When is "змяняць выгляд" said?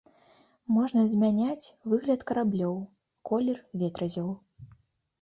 1.13-2.21